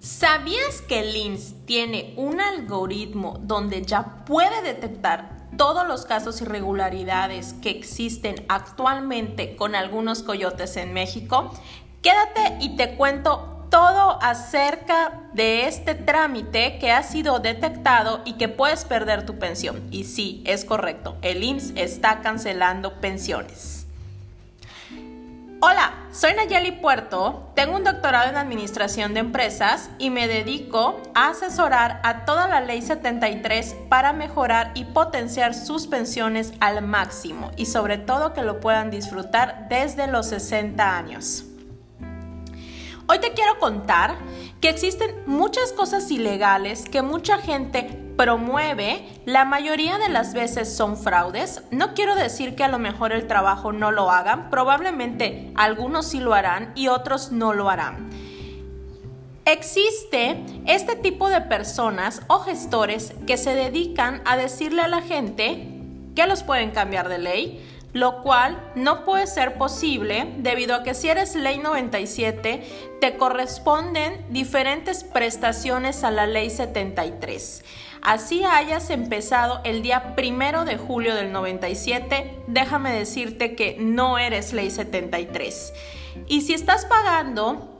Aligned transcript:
¿Sabías 0.00 0.80
que 0.80 1.00
el 1.00 1.16
IMSS 1.16 1.66
tiene 1.66 2.14
un 2.16 2.40
algoritmo 2.40 3.40
donde 3.42 3.82
ya 3.82 4.24
puede 4.24 4.62
detectar 4.62 5.48
todos 5.56 5.88
los 5.88 6.06
casos 6.06 6.40
irregularidades 6.40 7.54
que 7.54 7.70
existen 7.70 8.44
actualmente 8.48 9.56
con 9.56 9.74
algunos 9.74 10.22
coyotes 10.22 10.76
en 10.76 10.92
México? 10.92 11.52
Quédate 12.00 12.58
y 12.60 12.76
te 12.76 12.94
cuento 12.94 13.66
todo 13.70 14.22
acerca 14.22 15.22
de 15.32 15.66
este 15.66 15.96
trámite 15.96 16.78
que 16.78 16.92
ha 16.92 17.02
sido 17.02 17.40
detectado 17.40 18.22
y 18.24 18.34
que 18.34 18.48
puedes 18.48 18.84
perder 18.84 19.26
tu 19.26 19.40
pensión. 19.40 19.88
Y 19.90 20.04
sí, 20.04 20.44
es 20.46 20.64
correcto, 20.64 21.16
el 21.22 21.42
IMSS 21.42 21.72
está 21.74 22.20
cancelando 22.20 23.00
pensiones. 23.00 23.86
Hola, 25.60 25.97
soy 26.18 26.34
Nayeli 26.34 26.72
Puerto, 26.72 27.52
tengo 27.54 27.76
un 27.76 27.84
doctorado 27.84 28.28
en 28.28 28.36
Administración 28.36 29.14
de 29.14 29.20
Empresas 29.20 29.88
y 30.00 30.10
me 30.10 30.26
dedico 30.26 31.00
a 31.14 31.28
asesorar 31.28 32.00
a 32.02 32.24
toda 32.24 32.48
la 32.48 32.60
Ley 32.60 32.82
73 32.82 33.76
para 33.88 34.12
mejorar 34.12 34.72
y 34.74 34.84
potenciar 34.86 35.54
sus 35.54 35.86
pensiones 35.86 36.54
al 36.58 36.84
máximo 36.84 37.52
y 37.56 37.66
sobre 37.66 37.98
todo 37.98 38.32
que 38.32 38.42
lo 38.42 38.58
puedan 38.58 38.90
disfrutar 38.90 39.68
desde 39.68 40.08
los 40.08 40.26
60 40.26 40.98
años. 40.98 41.44
Hoy 43.06 43.20
te 43.20 43.32
quiero 43.32 43.60
contar 43.60 44.16
que 44.60 44.70
existen 44.70 45.22
muchas 45.26 45.72
cosas 45.72 46.10
ilegales 46.10 46.86
que 46.90 47.00
mucha 47.00 47.38
gente 47.38 48.07
promueve, 48.18 49.06
la 49.26 49.44
mayoría 49.44 49.96
de 49.96 50.08
las 50.08 50.34
veces 50.34 50.76
son 50.76 50.96
fraudes. 50.96 51.62
No 51.70 51.94
quiero 51.94 52.16
decir 52.16 52.56
que 52.56 52.64
a 52.64 52.68
lo 52.68 52.80
mejor 52.80 53.12
el 53.12 53.28
trabajo 53.28 53.72
no 53.72 53.92
lo 53.92 54.10
hagan, 54.10 54.50
probablemente 54.50 55.52
algunos 55.54 56.08
sí 56.08 56.18
lo 56.18 56.34
harán 56.34 56.72
y 56.74 56.88
otros 56.88 57.30
no 57.30 57.54
lo 57.54 57.70
harán. 57.70 58.10
Existe 59.44 60.44
este 60.66 60.96
tipo 60.96 61.28
de 61.28 61.42
personas 61.42 62.22
o 62.26 62.40
gestores 62.40 63.14
que 63.28 63.36
se 63.36 63.54
dedican 63.54 64.20
a 64.24 64.36
decirle 64.36 64.82
a 64.82 64.88
la 64.88 65.00
gente 65.00 65.68
que 66.16 66.26
los 66.26 66.42
pueden 66.42 66.72
cambiar 66.72 67.08
de 67.08 67.18
ley, 67.18 67.64
lo 67.92 68.24
cual 68.24 68.60
no 68.74 69.04
puede 69.04 69.28
ser 69.28 69.54
posible 69.54 70.34
debido 70.38 70.74
a 70.74 70.82
que 70.82 70.92
si 70.92 71.08
eres 71.08 71.36
ley 71.36 71.58
97 71.58 72.98
te 73.00 73.16
corresponden 73.16 74.26
diferentes 74.28 75.04
prestaciones 75.04 76.02
a 76.02 76.10
la 76.10 76.26
ley 76.26 76.50
73. 76.50 77.62
Así 78.02 78.44
hayas 78.44 78.90
empezado 78.90 79.60
el 79.64 79.82
día 79.82 80.14
primero 80.14 80.64
de 80.64 80.76
julio 80.76 81.14
del 81.14 81.32
97, 81.32 82.44
déjame 82.46 82.92
decirte 82.92 83.54
que 83.54 83.76
no 83.78 84.18
eres 84.18 84.52
ley 84.52 84.70
73. 84.70 85.72
Y 86.26 86.42
si 86.42 86.54
estás 86.54 86.84
pagando 86.86 87.74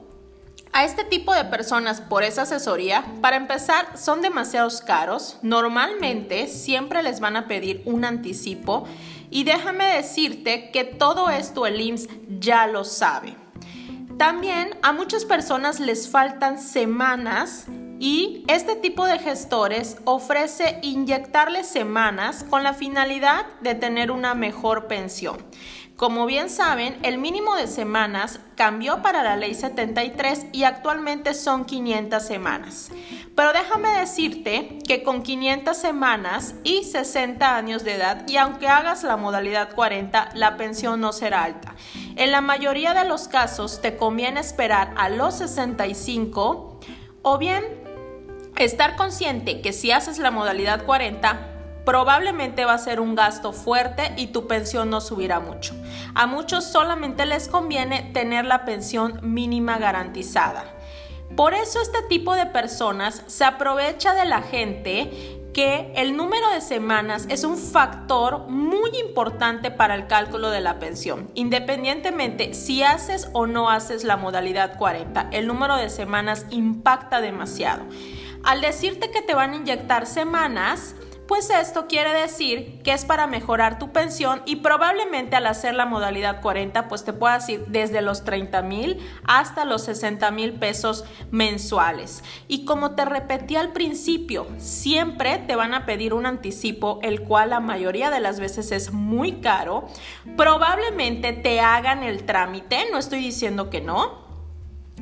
a 0.72 0.84
este 0.84 1.05
tipo 1.05 1.34
de 1.34 1.44
personas 1.44 2.00
por 2.00 2.22
esa 2.22 2.42
asesoría, 2.42 3.05
para 3.20 3.36
empezar, 3.36 3.97
son 3.97 4.22
demasiados 4.22 4.80
caros. 4.80 5.38
Normalmente 5.42 6.47
siempre 6.47 7.03
les 7.03 7.20
van 7.20 7.36
a 7.36 7.48
pedir 7.48 7.82
un 7.84 8.05
anticipo. 8.05 8.86
Y 9.30 9.44
déjame 9.44 9.84
decirte 9.84 10.70
que 10.70 10.84
todo 10.84 11.30
esto 11.30 11.66
el 11.66 11.80
IMSS 11.80 12.08
ya 12.38 12.66
lo 12.66 12.84
sabe. 12.84 13.34
También 14.19 14.70
a 14.82 14.92
muchas 14.92 15.25
personas 15.25 15.80
les 15.80 16.08
faltan 16.08 16.58
semanas 16.58 17.66
y 18.00 18.44
este 18.48 18.77
tipo 18.77 19.06
de 19.06 19.18
gestores 19.18 19.98
ofrece 20.04 20.78
inyectarles 20.82 21.66
semanas 21.66 22.44
con 22.48 22.62
la 22.62 22.74
finalidad 22.74 23.46
de 23.60 23.74
tener 23.74 24.10
una 24.10 24.34
mejor 24.34 24.86
pensión. 24.86 25.38
Como 25.98 26.26
bien 26.26 26.48
saben, 26.48 26.96
el 27.02 27.19
mínimo 27.19 27.56
de 27.56 27.66
semanas 27.66 28.38
cambió 28.54 29.02
para 29.02 29.24
la 29.24 29.34
ley 29.34 29.52
73 29.52 30.46
y 30.52 30.62
actualmente 30.62 31.34
son 31.34 31.64
500 31.64 32.22
semanas. 32.24 32.91
Pero 33.34 33.52
déjame 33.52 33.88
decirte 33.98 34.78
que 34.86 35.03
con 35.03 35.25
500 35.25 35.76
semanas 35.76 36.54
y 36.62 36.84
60 36.84 37.56
años 37.56 37.82
de 37.82 37.97
edad, 37.97 38.28
y 38.28 38.37
aunque 38.37 38.69
hagas 38.69 39.03
la 39.03 39.16
modalidad 39.16 39.75
40, 39.75 40.31
la 40.34 40.56
pensión 40.56 41.00
no 41.00 41.12
será 41.12 41.42
alta. 41.42 41.75
En 42.14 42.31
la 42.31 42.42
mayoría 42.42 42.94
de 42.94 43.04
los 43.04 43.26
casos 43.26 43.81
te 43.82 43.97
conviene 43.97 44.38
esperar 44.38 44.94
a 44.97 45.08
los 45.08 45.38
65 45.38 46.78
o 47.22 47.38
bien 47.38 47.88
Estar 48.58 48.96
consciente 48.96 49.60
que 49.60 49.72
si 49.72 49.92
haces 49.92 50.19
la 50.19 50.32
modalidad 50.32 50.84
40, 50.84 51.38
probablemente 51.84 52.64
va 52.64 52.72
a 52.72 52.78
ser 52.78 52.98
un 52.98 53.14
gasto 53.14 53.52
fuerte 53.52 54.12
y 54.16 54.26
tu 54.26 54.48
pensión 54.48 54.91
no 54.91 55.00
subirá 55.00 55.38
mucho. 55.38 55.76
A 56.16 56.26
muchos 56.26 56.64
solamente 56.64 57.24
les 57.24 57.46
conviene 57.46 58.10
tener 58.12 58.44
la 58.44 58.64
pensión 58.64 59.20
mínima 59.22 59.78
garantizada. 59.78 60.64
Por 61.36 61.54
eso 61.54 61.80
este 61.80 62.02
tipo 62.08 62.34
de 62.34 62.46
personas 62.46 63.22
se 63.28 63.44
aprovecha 63.44 64.12
de 64.14 64.24
la 64.24 64.42
gente 64.42 65.38
que 65.54 65.92
el 65.94 66.16
número 66.16 66.50
de 66.50 66.60
semanas 66.60 67.26
es 67.28 67.44
un 67.44 67.56
factor 67.56 68.48
muy 68.48 68.90
importante 68.98 69.70
para 69.70 69.94
el 69.94 70.08
cálculo 70.08 70.50
de 70.50 70.60
la 70.60 70.80
pensión. 70.80 71.30
Independientemente 71.34 72.54
si 72.54 72.82
haces 72.82 73.28
o 73.34 73.46
no 73.46 73.70
haces 73.70 74.02
la 74.02 74.16
modalidad 74.16 74.76
40, 74.78 75.28
el 75.30 75.46
número 75.46 75.76
de 75.76 75.90
semanas 75.90 76.44
impacta 76.50 77.20
demasiado. 77.20 77.84
Al 78.48 78.62
decirte 78.62 79.10
que 79.10 79.20
te 79.20 79.34
van 79.34 79.53
a 79.53 79.56
inyectar 79.56 80.06
semanas, 80.06 80.94
pues 81.26 81.50
esto 81.50 81.86
quiere 81.86 82.14
decir 82.19 82.81
que 82.82 82.94
es 82.94 83.04
para 83.04 83.26
mejorar 83.26 83.78
tu 83.78 83.92
pensión 83.92 84.41
y 84.47 84.56
probablemente 84.56 85.36
al 85.36 85.47
hacer 85.47 85.75
la 85.75 85.84
modalidad 85.84 86.41
40 86.41 86.88
pues 86.88 87.04
te 87.04 87.12
puedas 87.12 87.47
ir 87.50 87.66
desde 87.66 88.00
los 88.00 88.25
30 88.25 88.62
mil 88.62 89.06
hasta 89.25 89.66
los 89.66 89.82
60 89.84 90.31
mil 90.31 90.54
pesos 90.54 91.04
mensuales. 91.31 92.25
Y 92.48 92.64
como 92.64 92.92
te 92.92 93.04
repetí 93.04 93.56
al 93.56 93.75
principio, 93.75 94.47
siempre 94.56 95.37
te 95.47 95.54
van 95.54 95.75
a 95.75 95.84
pedir 95.84 96.14
un 96.14 96.25
anticipo, 96.25 97.00
el 97.03 97.25
cual 97.25 97.50
la 97.50 97.60
mayoría 97.60 98.10
de 98.10 98.20
las 98.20 98.41
veces 98.41 98.72
es 98.72 98.94
muy 98.94 99.42
caro. 99.42 99.88
Probablemente 100.38 101.34
te 101.34 101.60
hagan 101.60 102.03
el 102.03 102.25
trámite, 102.25 102.87
no 102.91 102.97
estoy 102.97 103.19
diciendo 103.19 103.69
que 103.69 103.82
no. 103.82 104.26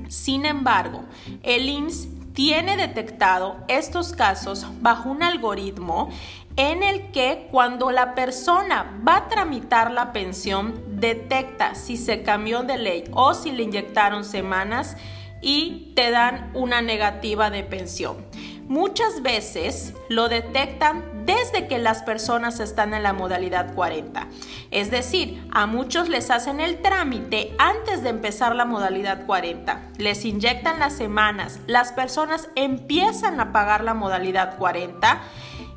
Sin 0.08 0.46
embargo, 0.46 1.04
el 1.44 1.68
IMSS 1.68 2.16
tiene 2.36 2.76
detectado 2.76 3.56
estos 3.66 4.12
casos 4.12 4.66
bajo 4.82 5.08
un 5.08 5.22
algoritmo 5.22 6.10
en 6.56 6.82
el 6.82 7.10
que 7.10 7.48
cuando 7.50 7.91
la 7.91 8.14
persona 8.14 9.00
va 9.08 9.16
a 9.16 9.28
tramitar 9.28 9.91
la 9.91 10.12
pensión 10.12 11.00
detecta 11.00 11.74
si 11.74 11.97
se 11.97 12.22
cambió 12.22 12.62
de 12.62 12.76
ley 12.76 13.04
o 13.12 13.32
si 13.32 13.52
le 13.52 13.62
inyectaron 13.62 14.22
semanas 14.22 14.98
y 15.41 15.94
te 15.97 16.10
dan 16.10 16.50
una 16.52 16.82
negativa 16.82 17.48
de 17.48 17.64
pensión. 17.64 18.19
Muchas 18.68 19.22
veces 19.22 19.94
lo 20.10 20.28
detectan 20.28 21.16
desde 21.26 21.66
que 21.66 21.78
las 21.78 22.03
personas 22.03 22.60
están 22.60 22.94
en 22.94 23.03
la 23.03 23.12
modalidad 23.12 23.75
40. 23.75 24.28
Es 24.70 24.91
decir, 24.91 25.47
a 25.53 25.66
muchos 25.66 26.09
les 26.09 26.31
hacen 26.31 26.60
el 26.60 26.81
trámite 26.81 27.54
antes 27.59 28.03
de 28.03 28.10
empezar 28.10 28.54
la 28.54 28.64
modalidad 28.64 29.26
40. 29.26 29.91
Les 29.98 30.25
inyectan 30.25 30.78
las 30.78 30.94
semanas, 30.94 31.59
las 31.66 31.92
personas 31.92 32.48
empiezan 32.54 33.41
a 33.41 33.53
pagar 33.53 33.82
la 33.82 33.94
modalidad 33.94 34.56
40 34.56 35.20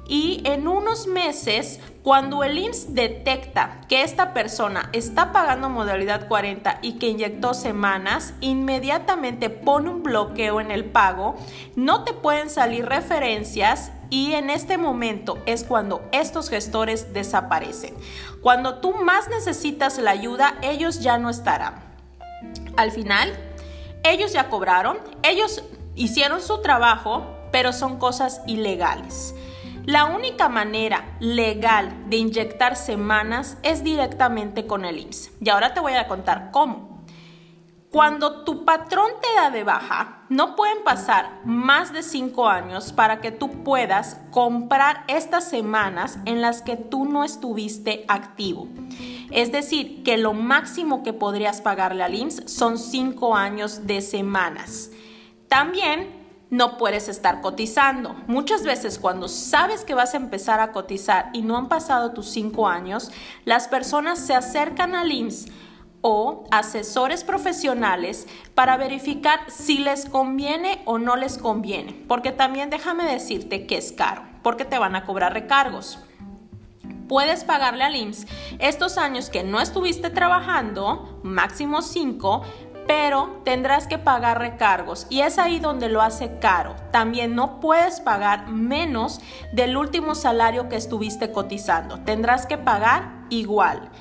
y 0.09 0.42
en 0.44 0.68
unos 0.68 1.06
meses, 1.06 1.80
cuando 2.02 2.44
el 2.44 2.58
IMSS 2.58 2.96
detecta 2.96 3.82
que 3.88 4.02
esta 4.02 4.34
persona 4.34 4.90
está 4.92 5.32
pagando 5.32 5.70
modalidad 5.70 6.28
40 6.28 6.80
y 6.82 6.94
que 6.94 7.09
inyectó 7.09 7.54
semanas, 7.54 8.34
inmediatamente 8.42 9.52
pone 9.52 9.92
un 9.92 10.02
bloqueo 10.02 10.62
en 10.62 10.72
el 10.72 10.86
pago, 10.86 11.36
no 11.76 12.04
te 12.06 12.14
pueden 12.14 12.50
salir 12.50 12.88
referencias 12.88 13.92
y 14.09 14.34
en 14.34 14.50
este 14.50 14.78
momento 14.78 15.38
es 15.46 15.64
cuando 15.64 16.08
estos 16.12 16.50
gestores 16.50 17.14
desaparecen. 17.14 17.96
Cuando 18.42 18.80
tú 18.80 18.94
más 18.94 19.30
necesitas 19.30 19.97
la 19.97 20.12
ayuda, 20.12 20.58
ellos 20.62 21.02
ya 21.02 21.18
no 21.18 21.30
estarán. 21.30 21.75
Al 22.78 22.91
final, 22.91 23.34
ellos 24.03 24.34
ya 24.34 24.50
cobraron, 24.50 24.97
ellos 25.23 25.64
hicieron 25.96 26.41
su 26.41 26.61
trabajo, 26.61 27.26
pero 27.52 27.73
son 27.73 28.00
cosas 28.00 28.41
ilegales. 28.47 29.35
La 29.85 30.06
única 30.06 30.50
manera 30.50 31.17
legal 31.20 32.09
de 32.09 32.17
inyectar 32.17 32.76
semanas 32.76 33.58
es 33.64 33.84
directamente 33.84 34.67
con 34.67 34.85
el 34.85 35.00
IMSS. 35.00 35.32
Y 35.41 35.50
ahora 35.50 35.73
te 35.73 35.79
voy 35.79 35.94
a 35.94 36.08
contar 36.08 36.52
cómo. 36.52 36.89
Cuando 37.91 38.44
tu 38.44 38.66
patrón 38.66 39.09
te 39.20 39.41
da 39.41 39.50
de 39.50 39.64
baja, 39.64 40.22
no 40.30 40.56
pueden 40.56 40.84
pasar 40.84 41.41
más 41.44 41.91
de 41.91 42.03
cinco 42.03 42.47
años 42.47 42.94
para 42.94 43.20
que 43.20 43.32
tú 43.32 43.64
puedas 43.64 44.22
comprar 44.30 45.06
estas 45.08 45.50
semanas 45.50 46.20
en 46.26 46.40
las 46.40 46.62
que 46.62 46.76
tú 46.76 47.06
no 47.06 47.24
estuviste 47.24 48.06
activo. 48.08 48.68
Es 49.32 49.52
decir, 49.52 50.03
que 50.03 50.18
lo 50.20 50.34
máximo 50.34 51.02
que 51.02 51.14
podrías 51.14 51.62
pagarle 51.62 52.03
al 52.03 52.14
IMSS 52.14 52.44
son 52.46 52.78
cinco 52.78 53.36
años 53.36 53.88
de 53.88 54.02
semanas. 54.02 54.92
También 55.47 56.20
no 56.52 56.78
puedes 56.78 57.09
estar 57.09 57.42
cotizando. 57.42 58.14
Muchas 58.28 58.64
veces 58.64 59.00
cuando 59.00 59.28
sabes 59.28 59.84
que 59.84 59.96
vas 59.96 60.14
a 60.14 60.18
empezar 60.18 60.59
a 60.59 60.72
cotizar 60.74 61.32
y 61.34 61.42
no 61.42 61.58
han 61.58 61.70
pasado 61.70 62.12
tus 62.12 62.28
cinco 62.28 62.68
años, 62.68 63.12
las 63.46 63.68
personas 63.68 64.20
se 64.20 64.35
acercan 64.35 64.94
al 64.94 65.12
IMSS 65.12 65.47
o 66.01 66.46
asesores 66.51 67.23
profesionales 67.23 68.28
para 68.55 68.78
verificar 68.78 69.40
si 69.47 69.79
les 69.79 70.05
conviene 70.05 70.81
o 70.85 70.97
no 70.97 71.16
les 71.16 71.37
conviene. 71.37 71.93
Porque 72.07 72.31
también 72.31 72.69
déjame 72.69 73.03
decirte 73.05 73.66
que 73.66 73.78
es 73.78 73.91
caro, 73.91 74.23
porque 74.43 74.66
te 74.66 74.79
van 74.79 74.96
a 74.96 75.05
cobrar 75.05 75.34
recargos. 75.34 75.99
Puedes 77.07 77.43
pagarle 77.43 77.84
al 77.84 77.96
IMSS 77.96 78.28
estos 78.59 78.99
años 78.99 79.31
que 79.31 79.43
no 79.43 79.59
estuviste 79.59 80.11
trabajando, 80.11 81.19
máximo 81.23 81.81
5, 81.81 82.43
pero 82.90 83.41
tendrás 83.43 83.87
que 83.87 83.97
pagar 83.97 84.40
recargos 84.40 85.05
y 85.09 85.22
es 85.22 85.37
ahí 85.37 85.59
donde 85.59 85.90
lo 85.90 86.01
hace 86.01 86.40
caro. 86.40 86.75
También 86.91 87.35
no 87.35 87.59
puedes 87.59 87.99
pagar 87.99 88.47
menos 88.47 89.22
del 89.53 89.78
último 89.78 90.16
salario 90.16 90.69
que 90.69 90.75
estuviste 90.75 91.31
cotizando. 91.31 91.99
Tendrás 91.99 92.46
que 92.46 92.57
pagar 92.57 93.25
igual. 93.29 93.91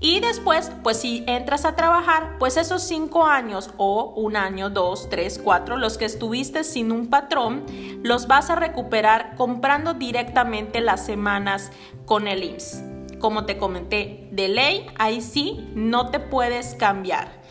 Y 0.00 0.20
después, 0.20 0.70
pues 0.84 1.00
si 1.00 1.24
entras 1.26 1.64
a 1.64 1.74
trabajar, 1.74 2.36
pues 2.38 2.56
esos 2.56 2.82
cinco 2.82 3.24
años 3.24 3.70
o 3.78 4.12
un 4.16 4.36
año, 4.36 4.70
dos, 4.70 5.08
tres, 5.10 5.40
cuatro, 5.42 5.76
los 5.76 5.98
que 5.98 6.04
estuviste 6.04 6.62
sin 6.62 6.92
un 6.92 7.08
patrón, 7.08 7.64
los 8.04 8.28
vas 8.28 8.48
a 8.48 8.54
recuperar 8.54 9.34
comprando 9.34 9.94
directamente 9.94 10.80
las 10.80 11.04
semanas 11.04 11.72
con 12.06 12.28
el 12.28 12.44
IMSS. 12.44 12.84
Como 13.18 13.44
te 13.44 13.58
comenté, 13.58 14.28
de 14.30 14.46
ley, 14.46 14.86
ahí 14.98 15.20
sí 15.20 15.68
no 15.74 16.10
te 16.10 16.20
puedes 16.20 16.76
cambiar. 16.76 17.42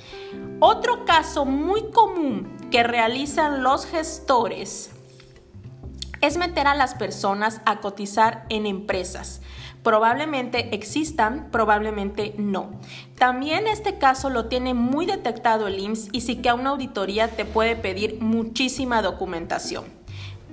Otro 0.62 1.04
caso 1.04 1.44
muy 1.44 1.92
común 1.92 2.56
que 2.72 2.84
realizan 2.84 3.62
los 3.62 3.86
gestores 3.86 4.92
es 6.22 6.38
meter 6.38 6.68
a 6.68 6.76
las 6.76 6.96
personas 6.96 7.62
a 7.66 7.80
cotizar 7.80 8.46
en 8.50 8.66
empresas. 8.66 9.42
Probablemente 9.84 10.76
existan, 10.76 11.50
probablemente 11.52 12.34
no. 12.38 12.80
También 13.18 13.68
este 13.68 13.98
caso 13.98 14.30
lo 14.30 14.46
tiene 14.46 14.74
muy 14.74 15.06
detectado 15.06 15.68
el 15.68 15.80
IMSS 15.80 16.10
y 16.12 16.22
sí 16.22 16.38
que 16.38 16.50
a 16.50 16.56
una 16.56 16.72
auditoría 16.72 17.30
te 17.30 17.46
puede 17.46 17.76
pedir 17.76 18.20
muchísima 18.22 19.02
documentación. 19.02 19.97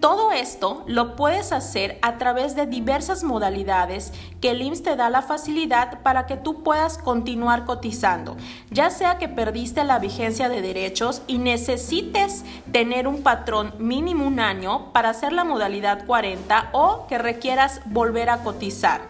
Todo 0.05 0.33
esto 0.33 0.85
lo 0.87 1.17
puedes 1.17 1.51
hacer 1.51 1.99
a 2.03 2.19
través 2.19 2.55
de 2.55 2.67
diversas 2.67 3.25
modalidades 3.25 4.13
que 4.43 4.51
el 4.51 4.61
IMSS 4.61 4.83
te 4.83 4.97
da 4.97 5.09
la 5.09 5.23
facilidad 5.23 6.03
para 6.03 6.27
que 6.27 6.37
tú 6.37 6.63
puedas 6.63 6.99
continuar 6.99 7.65
cotizando, 7.65 8.37
ya 8.71 8.91
sea 8.91 9.17
que 9.17 9.31
perdiste 9.31 9.83
la 9.83 9.99
vigencia 9.99 10.51
de 10.51 10.61
derechos 10.61 11.23
y 11.27 11.39
necesites 11.39 12.45
tener 12.71 13.09
un 13.09 13.23
patrón 13.23 13.73
mínimo 13.79 14.27
un 14.27 14.41
año 14.41 14.93
para 14.93 15.09
hacer 15.09 15.33
la 15.33 15.45
modalidad 15.45 16.05
40 16.05 16.69
o 16.73 17.07
que 17.07 17.17
requieras 17.17 17.81
volver 17.87 18.29
a 18.29 18.43
cotizar. 18.43 19.09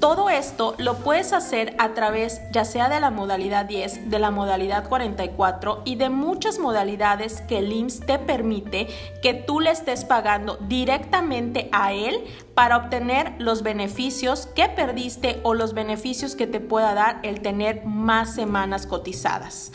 Todo 0.00 0.30
esto 0.30 0.74
lo 0.78 0.96
puedes 0.96 1.34
hacer 1.34 1.74
a 1.78 1.92
través 1.92 2.40
ya 2.52 2.64
sea 2.64 2.88
de 2.88 3.00
la 3.00 3.10
modalidad 3.10 3.66
10, 3.66 4.08
de 4.08 4.18
la 4.18 4.30
modalidad 4.30 4.88
44 4.88 5.82
y 5.84 5.96
de 5.96 6.08
muchas 6.08 6.58
modalidades 6.58 7.42
que 7.42 7.58
el 7.58 7.70
IMSS 7.70 8.00
te 8.06 8.18
permite 8.18 8.88
que 9.20 9.34
tú 9.34 9.60
le 9.60 9.70
estés 9.70 10.06
pagando 10.06 10.56
directamente 10.56 11.68
a 11.72 11.92
él 11.92 12.24
para 12.54 12.78
obtener 12.78 13.34
los 13.38 13.62
beneficios 13.62 14.46
que 14.46 14.70
perdiste 14.70 15.38
o 15.42 15.52
los 15.52 15.74
beneficios 15.74 16.34
que 16.34 16.46
te 16.46 16.60
pueda 16.60 16.94
dar 16.94 17.20
el 17.22 17.42
tener 17.42 17.84
más 17.84 18.34
semanas 18.34 18.86
cotizadas. 18.86 19.70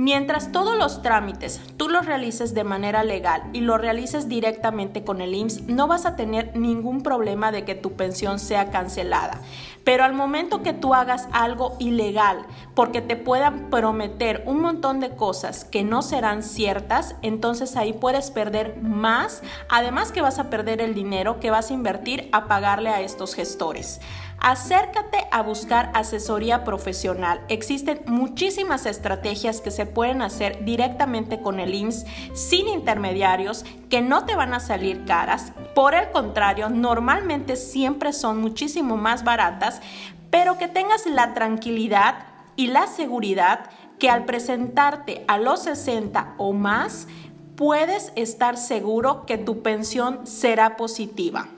Mientras 0.00 0.50
todos 0.50 0.78
los 0.78 1.02
trámites 1.02 1.60
tú 1.76 1.90
los 1.90 2.06
realices 2.06 2.54
de 2.54 2.64
manera 2.64 3.04
legal 3.04 3.42
y 3.52 3.60
lo 3.60 3.76
realices 3.76 4.30
directamente 4.30 5.04
con 5.04 5.20
el 5.20 5.34
IMSS, 5.34 5.64
no 5.64 5.88
vas 5.88 6.06
a 6.06 6.16
tener 6.16 6.56
ningún 6.56 7.02
problema 7.02 7.52
de 7.52 7.66
que 7.66 7.74
tu 7.74 7.92
pensión 7.92 8.38
sea 8.38 8.70
cancelada. 8.70 9.42
Pero 9.84 10.04
al 10.04 10.14
momento 10.14 10.62
que 10.62 10.72
tú 10.72 10.94
hagas 10.94 11.28
algo 11.32 11.76
ilegal, 11.80 12.46
porque 12.74 13.02
te 13.02 13.16
puedan 13.16 13.68
prometer 13.68 14.42
un 14.46 14.62
montón 14.62 15.00
de 15.00 15.10
cosas 15.10 15.66
que 15.66 15.84
no 15.84 16.00
serán 16.00 16.42
ciertas, 16.42 17.14
entonces 17.20 17.76
ahí 17.76 17.92
puedes 17.92 18.30
perder 18.30 18.80
más, 18.80 19.42
además 19.68 20.12
que 20.12 20.22
vas 20.22 20.38
a 20.38 20.48
perder 20.48 20.80
el 20.80 20.94
dinero 20.94 21.40
que 21.40 21.50
vas 21.50 21.70
a 21.70 21.74
invertir 21.74 22.30
a 22.32 22.46
pagarle 22.46 22.88
a 22.88 23.02
estos 23.02 23.34
gestores. 23.34 24.00
Acércate 24.40 25.28
a 25.30 25.42
buscar 25.42 25.90
asesoría 25.92 26.64
profesional. 26.64 27.42
Existen 27.48 28.00
muchísimas 28.06 28.86
estrategias 28.86 29.60
que 29.60 29.70
se 29.70 29.84
pueden 29.84 30.22
hacer 30.22 30.64
directamente 30.64 31.42
con 31.42 31.60
el 31.60 31.74
IMSS 31.74 32.06
sin 32.32 32.66
intermediarios 32.66 33.66
que 33.90 34.00
no 34.00 34.24
te 34.24 34.34
van 34.34 34.54
a 34.54 34.60
salir 34.60 35.04
caras. 35.04 35.52
Por 35.74 35.94
el 35.94 36.10
contrario, 36.10 36.70
normalmente 36.70 37.54
siempre 37.54 38.14
son 38.14 38.40
muchísimo 38.40 38.96
más 38.96 39.24
baratas, 39.24 39.82
pero 40.30 40.56
que 40.56 40.68
tengas 40.68 41.04
la 41.04 41.34
tranquilidad 41.34 42.26
y 42.56 42.68
la 42.68 42.86
seguridad 42.86 43.68
que 43.98 44.08
al 44.08 44.24
presentarte 44.24 45.22
a 45.28 45.36
los 45.36 45.64
60 45.64 46.36
o 46.38 46.54
más, 46.54 47.08
puedes 47.56 48.10
estar 48.16 48.56
seguro 48.56 49.26
que 49.26 49.36
tu 49.36 49.60
pensión 49.60 50.26
será 50.26 50.78
positiva. 50.78 51.48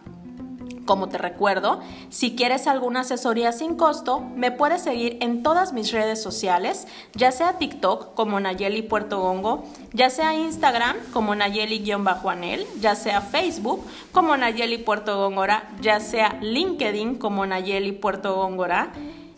Como 0.93 1.09
te 1.09 1.17
recuerdo, 1.17 1.81
si 2.11 2.37
quieres 2.37 2.67
alguna 2.67 3.01
asesoría 3.01 3.53
sin 3.53 3.77
costo, 3.77 4.21
me 4.21 4.51
puedes 4.51 4.83
seguir 4.83 5.17
en 5.23 5.43
todas 5.43 5.73
mis 5.73 5.91
redes 5.91 6.23
sociales, 6.23 6.87
ya 7.15 7.33
sea 7.33 7.57
TikTok 7.57 8.13
como 8.13 8.39
Nayeli 8.41 8.83
Puerto 8.83 9.19
Gongo, 9.19 9.65
ya 9.95 10.11
sea 10.11 10.35
Instagram 10.35 10.97
como 11.15 11.35
Nayeli-Anel, 11.35 12.67
ya 12.79 12.95
sea 12.95 13.23
Facebook 13.23 13.83
como 14.13 14.37
Nayeli 14.37 14.77
Puerto 14.77 15.17
Góngora, 15.17 15.67
ya 15.81 15.99
sea 15.99 16.37
LinkedIn 16.43 17.15
como 17.15 17.47
Nayeli 17.47 17.93
Puerto 17.93 18.35
Góngora 18.37 18.93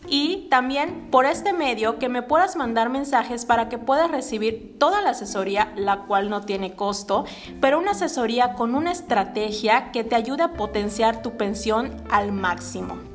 y 0.07 0.47
también 0.49 1.09
por 1.11 1.25
este 1.25 1.53
medio 1.53 1.99
que 1.99 2.09
me 2.09 2.21
puedas 2.21 2.55
mandar 2.55 2.89
mensajes 2.89 3.45
para 3.45 3.69
que 3.69 3.77
puedas 3.77 4.11
recibir 4.11 4.75
toda 4.79 5.01
la 5.01 5.11
asesoría, 5.11 5.71
la 5.75 6.03
cual 6.05 6.29
no 6.29 6.41
tiene 6.41 6.73
costo, 6.75 7.25
pero 7.61 7.79
una 7.79 7.91
asesoría 7.91 8.53
con 8.53 8.75
una 8.75 8.91
estrategia 8.91 9.91
que 9.91 10.03
te 10.03 10.15
ayude 10.15 10.43
a 10.43 10.53
potenciar 10.53 11.21
tu 11.21 11.37
pensión 11.37 12.03
al 12.09 12.31
máximo. 12.31 13.14